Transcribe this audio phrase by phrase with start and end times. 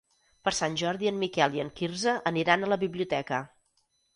[0.47, 3.45] Per Sant Jordi en Miquel i en Quirze aniran a la biblioteca.